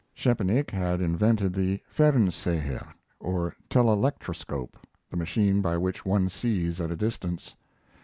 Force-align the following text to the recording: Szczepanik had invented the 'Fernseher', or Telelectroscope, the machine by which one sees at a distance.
Szczepanik 0.15 0.71
had 0.71 0.99
invented 0.99 1.53
the 1.53 1.79
'Fernseher', 1.87 2.91
or 3.19 3.55
Telelectroscope, 3.69 4.75
the 5.11 5.15
machine 5.15 5.61
by 5.61 5.77
which 5.77 6.07
one 6.07 6.27
sees 6.27 6.81
at 6.81 6.89
a 6.89 6.95
distance. 6.95 7.55